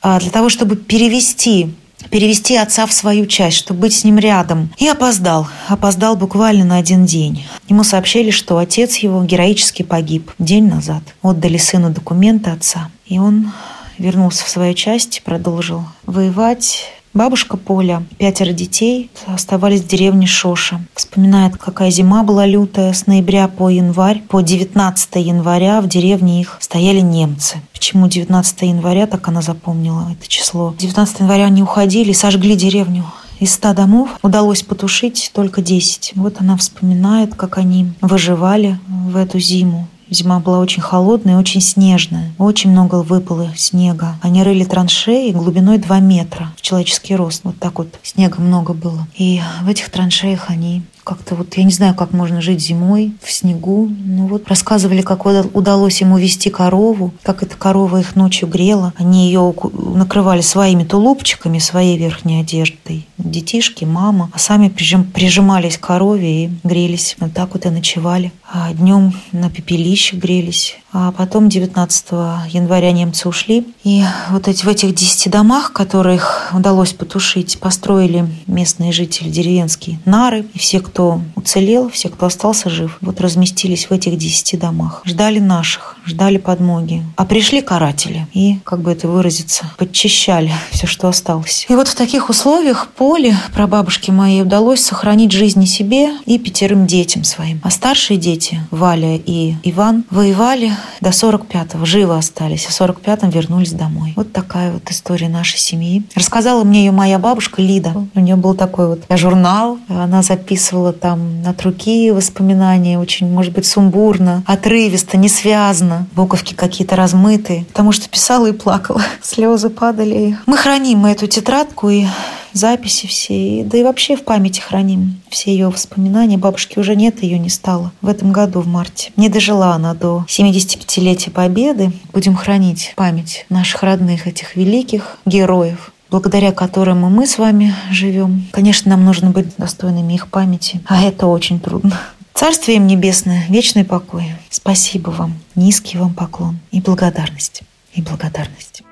а, 0.00 0.18
для 0.18 0.30
того, 0.30 0.48
чтобы 0.48 0.76
перевести 0.76 1.74
перевести 2.10 2.56
отца 2.56 2.86
в 2.86 2.92
свою 2.92 3.26
часть, 3.26 3.56
чтобы 3.56 3.80
быть 3.80 3.94
с 3.94 4.04
ним 4.04 4.18
рядом. 4.18 4.70
И 4.76 4.86
опоздал. 4.86 5.48
Опоздал 5.68 6.16
буквально 6.16 6.64
на 6.64 6.76
один 6.76 7.06
день. 7.06 7.46
Ему 7.68 7.84
сообщили, 7.84 8.30
что 8.30 8.58
отец 8.58 8.96
его 8.96 9.22
героически 9.24 9.82
погиб 9.82 10.30
день 10.38 10.68
назад. 10.68 11.02
Отдали 11.22 11.56
сыну 11.56 11.90
документы 11.90 12.50
отца. 12.50 12.90
И 13.06 13.18
он 13.18 13.52
вернулся 13.98 14.44
в 14.44 14.48
свою 14.48 14.74
часть, 14.74 15.22
продолжил 15.24 15.84
воевать, 16.04 16.92
Бабушка 17.14 17.58
Поля, 17.58 18.02
пятеро 18.16 18.52
детей, 18.52 19.10
оставались 19.26 19.82
в 19.82 19.86
деревне 19.86 20.26
Шоша. 20.26 20.80
Вспоминает, 20.94 21.58
какая 21.58 21.90
зима 21.90 22.22
была 22.22 22.46
лютая, 22.46 22.94
с 22.94 23.06
ноября 23.06 23.48
по 23.48 23.68
январь. 23.68 24.22
По 24.30 24.40
19 24.40 25.16
января 25.16 25.82
в 25.82 25.88
деревне 25.88 26.40
их 26.40 26.56
стояли 26.58 27.00
немцы. 27.00 27.60
Почему 27.74 28.08
19 28.08 28.62
января, 28.62 29.06
так 29.06 29.28
она 29.28 29.42
запомнила 29.42 30.08
это 30.10 30.26
число. 30.26 30.74
19 30.78 31.20
января 31.20 31.44
они 31.44 31.62
уходили 31.62 32.12
сожгли 32.12 32.56
деревню. 32.56 33.04
Из 33.40 33.52
ста 33.52 33.74
домов 33.74 34.18
удалось 34.22 34.62
потушить 34.62 35.32
только 35.34 35.60
10. 35.60 36.12
Вот 36.14 36.36
она 36.40 36.56
вспоминает, 36.56 37.34
как 37.34 37.58
они 37.58 37.92
выживали 38.00 38.78
в 38.88 39.16
эту 39.16 39.38
зиму. 39.38 39.86
Зима 40.12 40.40
была 40.40 40.58
очень 40.58 40.82
холодная 40.82 41.38
очень 41.38 41.60
снежная. 41.60 42.32
Очень 42.38 42.70
много 42.70 43.02
выпало 43.02 43.50
снега. 43.56 44.16
Они 44.20 44.42
рыли 44.42 44.64
траншеи 44.64 45.32
глубиной 45.32 45.78
2 45.78 46.00
метра 46.00 46.52
в 46.56 46.60
человеческий 46.60 47.16
рост. 47.16 47.40
Вот 47.44 47.58
так 47.58 47.78
вот 47.78 47.88
снега 48.02 48.40
много 48.40 48.74
было. 48.74 49.06
И 49.16 49.40
в 49.62 49.68
этих 49.68 49.90
траншеях 49.90 50.50
они 50.50 50.82
как-то 51.04 51.34
вот, 51.34 51.54
я 51.54 51.64
не 51.64 51.72
знаю, 51.72 51.94
как 51.94 52.12
можно 52.12 52.40
жить 52.40 52.60
зимой 52.60 53.12
в 53.22 53.30
снегу. 53.30 53.88
Ну 53.88 54.26
вот 54.26 54.48
рассказывали, 54.48 55.02
как 55.02 55.26
удалось 55.26 56.00
ему 56.00 56.18
вести 56.18 56.50
корову, 56.50 57.12
как 57.22 57.42
эта 57.42 57.56
корова 57.56 58.00
их 58.00 58.16
ночью 58.16 58.48
грела. 58.48 58.92
Они 58.96 59.26
ее 59.26 59.54
накрывали 59.72 60.40
своими 60.40 60.84
тулупчиками, 60.84 61.58
своей 61.58 61.98
верхней 61.98 62.40
одеждой. 62.40 63.06
Детишки, 63.18 63.84
мама. 63.84 64.30
А 64.32 64.38
сами 64.38 64.68
прижим, 64.68 65.04
прижимались 65.04 65.78
к 65.78 65.86
корове 65.86 66.44
и 66.44 66.50
грелись. 66.64 67.16
Вот 67.20 67.32
так 67.32 67.54
вот 67.54 67.66
и 67.66 67.70
ночевали. 67.70 68.32
А 68.50 68.72
днем 68.72 69.12
на 69.32 69.50
пепелище 69.50 70.16
грелись. 70.16 70.76
А 70.92 71.10
потом 71.12 71.48
19 71.48 72.12
января 72.48 72.92
немцы 72.92 73.28
ушли. 73.28 73.66
И 73.82 74.04
вот 74.30 74.46
эти, 74.48 74.64
в 74.64 74.68
этих 74.68 74.94
10 74.94 75.30
домах, 75.30 75.72
которых 75.72 76.50
удалось 76.52 76.92
потушить, 76.92 77.58
построили 77.58 78.26
местные 78.46 78.92
жители 78.92 79.30
деревенские 79.30 80.00
нары. 80.04 80.46
И 80.52 80.58
все, 80.58 80.80
кто 80.80 81.22
уцелел, 81.34 81.88
все, 81.88 82.08
кто 82.10 82.26
остался 82.26 82.68
жив, 82.68 82.98
вот 83.00 83.20
разместились 83.20 83.88
в 83.88 83.92
этих 83.92 84.18
10 84.18 84.58
домах. 84.60 85.02
Ждали 85.04 85.38
наших, 85.38 85.96
ждали 86.04 86.36
подмоги. 86.36 87.02
А 87.16 87.24
пришли 87.24 87.62
каратели 87.62 88.26
и, 88.34 88.58
как 88.64 88.80
бы 88.80 88.92
это 88.92 89.08
выразиться, 89.08 89.64
подчищали 89.78 90.52
все, 90.70 90.86
что 90.86 91.08
осталось. 91.08 91.66
И 91.70 91.74
вот 91.74 91.88
в 91.88 91.94
таких 91.94 92.28
условиях 92.28 92.88
Поле, 92.88 93.36
прабабушке 93.54 94.12
моей, 94.12 94.42
удалось 94.42 94.80
сохранить 94.80 95.32
жизнь 95.32 95.64
себе 95.64 96.10
и 96.26 96.38
пятерым 96.38 96.86
детям 96.86 97.24
своим. 97.24 97.60
А 97.64 97.70
старшие 97.70 98.18
дети, 98.18 98.60
Валя 98.70 99.16
и 99.16 99.54
Иван, 99.62 100.04
воевали 100.10 100.72
до 101.00 101.10
45-го 101.10 101.84
живы 101.84 102.16
остались, 102.16 102.66
а 102.66 102.70
в 102.70 102.80
45-м 102.80 103.30
вернулись 103.30 103.72
домой. 103.72 104.12
Вот 104.16 104.32
такая 104.32 104.72
вот 104.72 104.90
история 104.90 105.28
нашей 105.28 105.58
семьи. 105.58 106.04
Рассказала 106.14 106.64
мне 106.64 106.84
ее 106.84 106.92
моя 106.92 107.18
бабушка 107.18 107.60
Лида. 107.62 107.92
У 108.14 108.20
нее 108.20 108.36
был 108.36 108.54
такой 108.54 108.88
вот 108.88 109.02
журнал, 109.10 109.78
она 109.88 110.22
записывала 110.22 110.92
там 110.92 111.42
от 111.46 111.62
руки 111.62 112.10
воспоминания, 112.10 112.98
очень, 112.98 113.30
может 113.30 113.52
быть, 113.52 113.66
сумбурно, 113.66 114.42
отрывисто, 114.46 115.16
не 115.16 115.28
связано, 115.28 116.06
буковки 116.14 116.54
какие-то 116.54 116.96
размытые, 116.96 117.64
потому 117.66 117.92
что 117.92 118.08
писала 118.08 118.46
и 118.46 118.52
плакала. 118.52 119.02
Слезы 119.22 119.70
падали. 119.70 120.38
Мы 120.46 120.56
храним 120.56 121.06
эту 121.06 121.26
тетрадку 121.26 121.88
и 121.90 122.06
записи 122.52 123.06
все, 123.06 123.64
да 123.64 123.78
и 123.78 123.82
вообще 123.82 124.16
в 124.16 124.24
памяти 124.24 124.60
храним 124.60 125.20
все 125.28 125.52
ее 125.52 125.68
воспоминания. 125.68 126.38
Бабушки 126.38 126.78
уже 126.78 126.96
нет, 126.96 127.22
ее 127.22 127.38
не 127.38 127.48
стало 127.48 127.92
в 128.00 128.08
этом 128.08 128.32
году, 128.32 128.60
в 128.60 128.66
марте. 128.66 129.12
Не 129.16 129.28
дожила 129.28 129.74
она 129.74 129.94
до 129.94 130.24
75-летия 130.28 131.30
Победы. 131.30 131.92
Будем 132.12 132.34
хранить 132.34 132.92
память 132.96 133.46
наших 133.48 133.82
родных, 133.82 134.26
этих 134.26 134.56
великих 134.56 135.18
героев, 135.26 135.92
благодаря 136.10 136.52
которым 136.52 137.00
мы 137.00 137.26
с 137.26 137.38
вами 137.38 137.74
живем. 137.90 138.46
Конечно, 138.52 138.90
нам 138.90 139.04
нужно 139.04 139.30
быть 139.30 139.56
достойными 139.56 140.14
их 140.14 140.28
памяти, 140.28 140.80
а 140.86 141.02
это 141.02 141.26
очень 141.26 141.60
трудно. 141.60 141.98
Царствие 142.34 142.78
им 142.78 142.86
небесное, 142.86 143.44
вечный 143.48 143.84
покой. 143.84 144.34
Спасибо 144.50 145.10
вам, 145.10 145.34
низкий 145.54 145.98
вам 145.98 146.14
поклон 146.14 146.58
и 146.70 146.80
благодарность, 146.80 147.62
и 147.94 148.02
благодарность. 148.02 148.82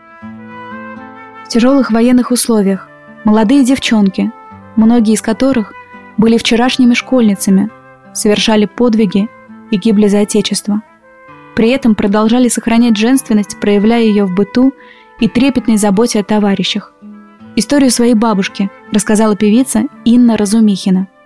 В 1.46 1.48
тяжелых 1.48 1.90
военных 1.90 2.30
условиях 2.30 2.89
молодые 3.24 3.64
девчонки, 3.64 4.32
многие 4.76 5.14
из 5.14 5.22
которых 5.22 5.72
были 6.16 6.36
вчерашними 6.38 6.94
школьницами, 6.94 7.70
совершали 8.12 8.66
подвиги 8.66 9.28
и 9.70 9.76
гибли 9.76 10.08
за 10.08 10.20
Отечество. 10.20 10.82
При 11.54 11.70
этом 11.70 11.94
продолжали 11.94 12.48
сохранять 12.48 12.96
женственность, 12.96 13.60
проявляя 13.60 14.02
ее 14.02 14.24
в 14.24 14.34
быту 14.34 14.72
и 15.20 15.28
трепетной 15.28 15.76
заботе 15.76 16.20
о 16.20 16.24
товарищах. 16.24 16.92
Историю 17.56 17.90
своей 17.90 18.14
бабушки 18.14 18.70
рассказала 18.92 19.36
певица 19.36 19.84
Инна 20.04 20.36
Разумихина– 20.36 21.08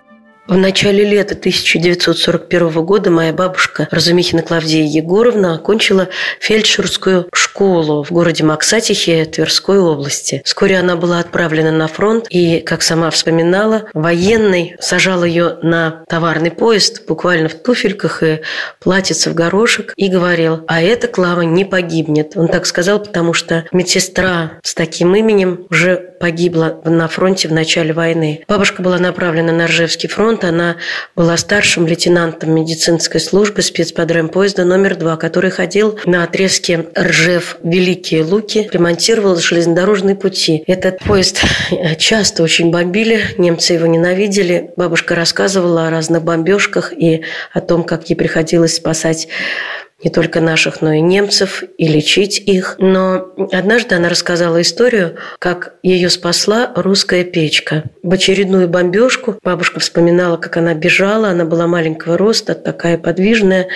в 0.47 0.57
начале 0.57 1.03
лета 1.03 1.33
1941 1.33 2.85
года 2.85 3.09
моя 3.09 3.33
бабушка 3.33 3.87
Разумихина 3.89 4.43
Клавдия 4.43 4.85
Егоровна 4.85 5.55
окончила 5.55 6.09
фельдшерскую 6.39 7.27
школу 7.33 8.03
в 8.03 8.11
городе 8.11 8.43
Максатихе 8.43 9.25
Тверской 9.25 9.79
области. 9.79 10.41
Вскоре 10.45 10.77
она 10.77 10.97
была 10.97 11.19
отправлена 11.19 11.71
на 11.71 11.87
фронт 11.87 12.27
и, 12.29 12.59
как 12.59 12.81
сама 12.81 13.09
вспоминала, 13.09 13.85
военный 13.93 14.75
сажал 14.79 15.23
ее 15.23 15.57
на 15.63 16.03
товарный 16.07 16.51
поезд, 16.51 17.07
буквально 17.07 17.49
в 17.49 17.55
туфельках 17.55 18.21
и 18.21 18.41
платьице 18.79 19.31
в 19.31 19.33
горошек, 19.33 19.93
и 19.95 20.09
говорил, 20.09 20.63
а 20.67 20.81
эта 20.81 21.07
Клава 21.07 21.41
не 21.41 21.65
погибнет. 21.65 22.33
Он 22.35 22.49
так 22.49 22.65
сказал, 22.65 22.99
потому 22.99 23.33
что 23.33 23.65
медсестра 23.71 24.59
с 24.61 24.75
таким 24.75 25.15
именем 25.15 25.65
уже 25.69 26.15
погибла 26.19 26.81
на 26.83 27.07
фронте 27.07 27.47
в 27.47 27.53
начале 27.53 27.93
войны. 27.93 28.43
Бабушка 28.47 28.81
была 28.81 28.97
направлена 28.99 29.53
на 29.53 29.67
Ржевский 29.67 30.09
фронт, 30.09 30.34
фронта. 30.35 30.49
Она 30.49 30.77
была 31.15 31.37
старшим 31.37 31.87
лейтенантом 31.87 32.53
медицинской 32.53 33.19
службы 33.19 33.61
спецподрэмпоезда 33.61 34.65
номер 34.65 34.95
два, 34.95 35.17
который 35.17 35.49
ходил 35.49 35.99
на 36.05 36.23
отрезке 36.23 36.87
Ржев-Великие 36.97 38.23
Луки, 38.23 38.69
ремонтировал 38.71 39.37
железнодорожные 39.37 40.15
пути. 40.15 40.63
Этот 40.67 40.99
поезд 40.99 41.41
часто 41.97 42.43
очень 42.43 42.71
бомбили, 42.71 43.21
немцы 43.37 43.73
его 43.73 43.85
ненавидели. 43.85 44.71
Бабушка 44.75 45.15
рассказывала 45.15 45.87
о 45.87 45.89
разных 45.89 46.23
бомбежках 46.23 46.93
и 46.93 47.23
о 47.53 47.61
том, 47.61 47.83
как 47.83 48.09
ей 48.09 48.15
приходилось 48.15 48.75
спасать 48.75 49.27
не 50.05 50.11
только 50.11 50.39
наших, 50.39 50.81
но 50.81 50.93
и 50.93 51.01
немцев, 51.01 51.63
и 51.79 51.87
лечить 51.87 52.37
их. 52.39 52.75
Но 52.77 53.33
однажды 53.51 53.95
она 53.95 54.07
рассказала 54.07 54.61
историю, 54.61 55.15
как 55.39 55.73
ее 55.81 56.11
спасла 56.11 56.71
русская 56.75 57.23
печка. 57.23 57.85
В 58.03 58.13
очередную 58.13 58.67
бомбежку 58.69 59.39
бабушка 59.43 59.79
вспоминала, 59.79 60.37
как 60.37 60.57
она 60.57 60.75
бежала, 60.75 61.29
она 61.29 61.43
была 61.43 61.65
маленького 61.65 62.19
роста, 62.19 62.53
такая 62.53 62.99
подвижная. 62.99 63.67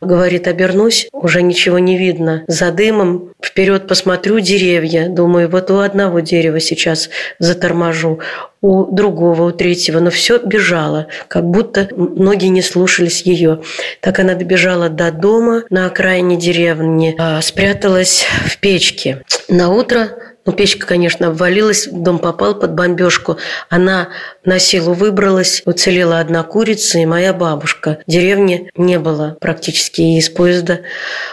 Говорит, 0.00 0.46
обернусь, 0.46 1.08
уже 1.12 1.42
ничего 1.42 1.80
не 1.80 1.98
видно. 1.98 2.44
За 2.46 2.70
дымом 2.70 3.32
вперед 3.44 3.88
посмотрю 3.88 4.38
деревья. 4.38 5.08
Думаю, 5.08 5.48
вот 5.48 5.72
у 5.72 5.78
одного 5.78 6.20
дерева 6.20 6.60
сейчас 6.60 7.10
заторможу 7.40 8.20
у 8.64 8.86
другого, 8.90 9.42
у 9.42 9.50
третьего, 9.52 10.00
но 10.00 10.08
все 10.08 10.38
бежало, 10.38 11.08
как 11.28 11.44
будто 11.44 11.86
ноги 11.94 12.46
не 12.46 12.62
слушались 12.62 13.20
ее. 13.20 13.60
Так 14.00 14.18
она 14.20 14.34
добежала 14.34 14.88
до 14.88 15.12
дома 15.12 15.64
на 15.68 15.84
окраине 15.84 16.36
деревни, 16.36 17.14
а, 17.18 17.42
спряталась 17.42 18.24
в 18.46 18.56
печке. 18.58 19.22
На 19.50 19.70
утро 19.70 20.08
ну, 20.46 20.52
печка, 20.52 20.86
конечно, 20.86 21.28
обвалилась, 21.28 21.88
дом 21.90 22.18
попал 22.18 22.54
под 22.54 22.72
бомбежку. 22.72 23.36
Она 23.68 24.08
на 24.46 24.58
силу 24.58 24.94
выбралась, 24.94 25.62
уцелела 25.66 26.20
одна 26.20 26.42
курица 26.42 26.98
и 26.98 27.06
моя 27.06 27.34
бабушка. 27.34 27.98
Деревни 28.06 28.70
не 28.76 28.98
было 28.98 29.36
практически, 29.40 30.00
и 30.00 30.18
из 30.18 30.30
поезда 30.30 30.80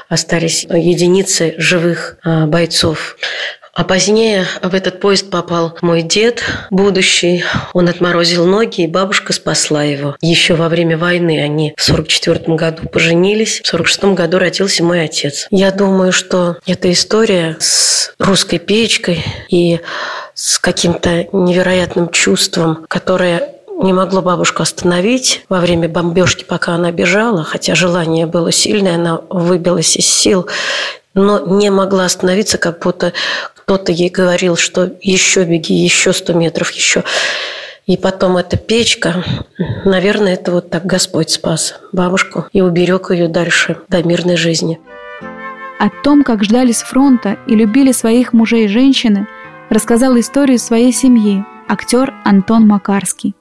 остались 0.09 0.63
единицы 0.63 1.55
живых 1.57 2.17
а, 2.23 2.45
бойцов. 2.45 3.15
А 3.73 3.85
позднее 3.85 4.45
в 4.61 4.75
этот 4.75 4.99
поезд 4.99 5.29
попал 5.29 5.77
мой 5.81 6.01
дед, 6.01 6.43
будущий. 6.69 7.43
Он 7.73 7.87
отморозил 7.87 8.45
ноги, 8.45 8.81
и 8.81 8.87
бабушка 8.87 9.31
спасла 9.31 9.83
его. 9.83 10.17
Еще 10.21 10.55
во 10.55 10.67
время 10.67 10.97
войны 10.97 11.41
они 11.41 11.73
в 11.77 11.81
44 11.81 12.55
году 12.55 12.89
поженились. 12.89 13.61
В 13.61 13.67
46 13.67 14.03
году 14.15 14.39
родился 14.39 14.83
мой 14.83 15.03
отец. 15.03 15.47
Я 15.51 15.71
думаю, 15.71 16.11
что 16.11 16.57
эта 16.65 16.91
история 16.91 17.55
с 17.59 18.13
русской 18.19 18.59
печкой 18.59 19.23
и 19.49 19.79
с 20.33 20.59
каким-то 20.59 21.27
невероятным 21.31 22.09
чувством, 22.09 22.85
которое 22.89 23.55
не 23.81 23.93
могло 23.93 24.21
бабушку 24.21 24.63
остановить 24.63 25.45
во 25.47 25.59
время 25.61 25.87
бомбежки, 25.87 26.43
пока 26.43 26.73
она 26.73 26.91
бежала, 26.91 27.43
хотя 27.43 27.73
желание 27.73 28.25
было 28.25 28.51
сильное, 28.51 28.95
она 28.95 29.21
выбилась 29.29 29.95
из 29.95 30.07
сил 30.07 30.47
но 31.13 31.39
не 31.39 31.69
могла 31.69 32.05
остановиться, 32.05 32.57
как 32.57 32.79
будто 32.79 33.13
кто-то 33.63 33.91
ей 33.91 34.09
говорил, 34.09 34.55
что 34.55 34.91
еще 35.01 35.43
беги, 35.43 35.73
еще 35.73 36.13
сто 36.13 36.33
метров, 36.33 36.71
еще. 36.71 37.03
И 37.85 37.97
потом 37.97 38.37
эта 38.37 38.57
печка, 38.57 39.23
наверное, 39.85 40.33
это 40.33 40.51
вот 40.51 40.69
так 40.69 40.85
Господь 40.85 41.31
спас 41.31 41.75
бабушку 41.91 42.45
и 42.53 42.61
уберег 42.61 43.11
ее 43.11 43.27
дальше 43.27 43.77
до 43.89 44.03
мирной 44.03 44.37
жизни. 44.37 44.79
О 45.79 45.89
том, 46.03 46.23
как 46.23 46.43
ждали 46.43 46.71
с 46.71 46.83
фронта 46.83 47.37
и 47.47 47.55
любили 47.55 47.91
своих 47.91 48.33
мужей 48.33 48.65
и 48.65 48.67
женщины, 48.67 49.27
рассказал 49.69 50.19
историю 50.19 50.59
своей 50.59 50.93
семьи 50.93 51.43
актер 51.67 52.13
Антон 52.23 52.67
Макарский. 52.67 53.35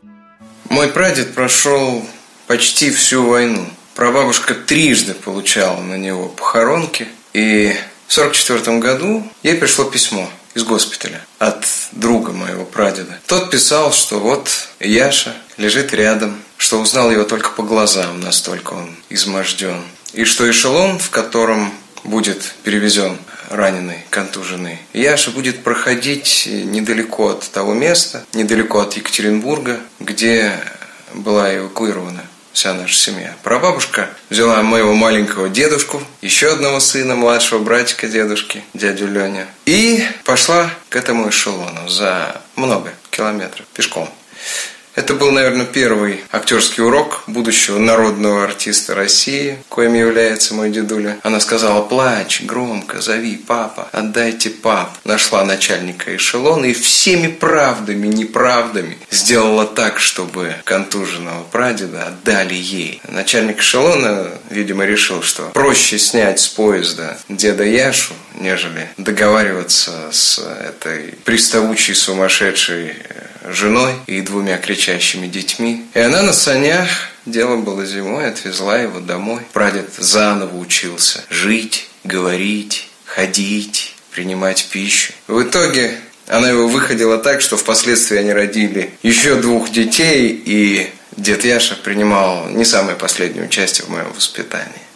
Мой 0.70 0.88
прадед 0.88 1.35
прошел 1.35 2.02
почти 2.46 2.90
всю 2.90 3.26
войну. 3.26 3.66
Прабабушка 3.94 4.54
трижды 4.54 5.14
получала 5.14 5.80
на 5.83 5.96
него 5.96 6.28
похоронки– 6.28 7.06
и 7.33 7.74
1944 8.10 8.78
году 8.78 9.24
ей 9.44 9.54
пришло 9.54 9.84
письмо 9.84 10.28
из 10.54 10.64
госпиталя 10.64 11.24
от 11.38 11.64
друга 11.92 12.32
моего 12.32 12.64
прадеда. 12.64 13.20
Тот 13.26 13.50
писал, 13.50 13.92
что 13.92 14.18
вот 14.18 14.50
Яша 14.80 15.36
лежит 15.56 15.94
рядом, 15.94 16.36
что 16.56 16.80
узнал 16.80 17.12
его 17.12 17.22
только 17.22 17.50
по 17.50 17.62
глазам, 17.62 18.20
настолько 18.20 18.74
он 18.74 18.96
изможден. 19.10 19.80
И 20.12 20.24
что 20.24 20.50
эшелон, 20.50 20.98
в 20.98 21.10
котором 21.10 21.72
будет 22.02 22.54
перевезен 22.64 23.16
раненый, 23.48 23.98
контуженный. 24.10 24.78
Яша 24.92 25.30
будет 25.30 25.62
проходить 25.62 26.48
недалеко 26.50 27.28
от 27.28 27.48
того 27.50 27.74
места, 27.74 28.24
недалеко 28.32 28.80
от 28.80 28.94
Екатеринбурга, 28.94 29.78
где 30.00 30.58
была 31.14 31.54
эвакуирована 31.54 32.24
вся 32.52 32.74
наша 32.74 32.94
семья. 32.94 33.34
Прабабушка 33.42 34.10
взяла 34.28 34.62
моего 34.62 34.94
маленького 34.94 35.48
дедушку, 35.48 36.02
еще 36.20 36.52
одного 36.52 36.80
сына, 36.80 37.14
младшего 37.16 37.58
братика 37.58 38.08
дедушки, 38.08 38.62
дядю 38.74 39.06
Леня, 39.06 39.46
и 39.66 40.04
пошла 40.24 40.70
к 40.88 40.96
этому 40.96 41.28
эшелону 41.28 41.88
за 41.88 42.40
много 42.56 42.92
километров 43.10 43.66
пешком. 43.74 44.08
Это 45.00 45.14
был, 45.14 45.30
наверное, 45.30 45.64
первый 45.64 46.20
актерский 46.30 46.82
урок 46.84 47.22
будущего 47.26 47.78
народного 47.78 48.44
артиста 48.44 48.94
России, 48.94 49.56
коим 49.70 49.94
является 49.94 50.52
мой 50.52 50.68
дедуля. 50.68 51.16
Она 51.22 51.40
сказала, 51.40 51.80
плачь 51.80 52.42
громко, 52.42 53.00
зови 53.00 53.38
папа, 53.38 53.88
отдайте 53.92 54.50
пап. 54.50 54.90
Нашла 55.04 55.42
начальника 55.46 56.14
эшелона 56.14 56.66
и 56.66 56.74
всеми 56.74 57.28
правдами, 57.28 58.08
неправдами 58.08 58.98
сделала 59.10 59.64
так, 59.64 60.00
чтобы 60.00 60.56
контуженного 60.64 61.44
прадеда 61.44 62.08
отдали 62.08 62.52
ей. 62.52 63.00
Начальник 63.08 63.60
эшелона, 63.60 64.28
видимо, 64.50 64.84
решил, 64.84 65.22
что 65.22 65.44
проще 65.54 65.98
снять 65.98 66.40
с 66.40 66.48
поезда 66.48 67.16
деда 67.30 67.64
Яшу, 67.64 68.12
нежели 68.34 68.90
договариваться 68.98 70.10
с 70.12 70.38
этой 70.38 71.14
приставучей 71.24 71.94
сумасшедшей 71.94 72.96
женой 73.44 73.94
и 74.07 74.20
двумя 74.20 74.59
кричащими 74.59 75.26
детьми. 75.26 75.87
И 75.94 75.98
она 75.98 76.22
на 76.22 76.33
санях, 76.33 76.88
дело 77.26 77.57
было 77.57 77.85
зимой, 77.87 78.29
отвезла 78.29 78.79
его 78.79 79.00
домой. 79.00 79.42
Прадед 79.53 79.90
заново 79.96 80.57
учился 80.57 81.24
жить, 81.31 81.88
говорить, 82.05 82.88
ходить, 83.05 83.94
принимать 84.11 84.68
пищу. 84.70 85.12
В 85.26 85.42
итоге 85.42 85.96
она 86.26 86.48
его 86.48 86.68
выходила 86.68 87.18
так, 87.18 87.40
что 87.40 87.57
впоследствии 87.57 88.18
они 88.18 88.33
родили 88.33 88.92
еще 89.03 89.37
двух 89.37 89.70
детей, 89.70 90.40
и 90.44 90.90
дед 91.16 91.44
Яша 91.44 91.76
принимал 91.76 92.48
не 92.48 92.64
самое 92.64 92.96
последнее 92.96 93.44
участие 93.44 93.87
в 93.87 93.90
моем 93.90 94.12
воспитании. 94.12 94.89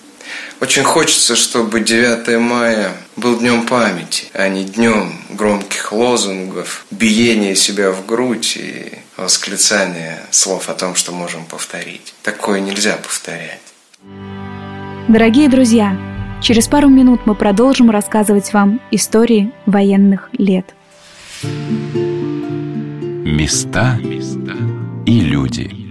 Очень 0.60 0.84
хочется, 0.84 1.36
чтобы 1.36 1.80
9 1.80 2.38
мая 2.40 2.92
был 3.16 3.38
днем 3.38 3.66
памяти, 3.66 4.26
а 4.32 4.48
не 4.48 4.64
днем 4.64 5.12
громких 5.30 5.92
лозунгов, 5.92 6.86
биения 6.90 7.54
себя 7.54 7.90
в 7.90 8.06
грудь 8.06 8.56
и 8.56 8.98
восклицания 9.16 10.22
слов 10.30 10.68
о 10.68 10.74
том, 10.74 10.94
что 10.94 11.12
можем 11.12 11.44
повторить. 11.44 12.14
Такое 12.22 12.60
нельзя 12.60 12.96
повторять. 12.96 13.60
Дорогие 15.08 15.48
друзья, 15.48 15.98
через 16.40 16.66
пару 16.66 16.88
минут 16.88 17.26
мы 17.26 17.34
продолжим 17.34 17.90
рассказывать 17.90 18.52
вам 18.52 18.80
истории 18.90 19.52
военных 19.66 20.30
лет. 20.32 20.74
Места 23.24 23.98
и 25.06 25.20
люди. 25.20 25.83